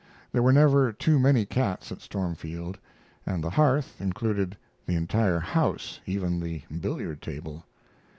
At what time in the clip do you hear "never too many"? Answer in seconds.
0.51-1.45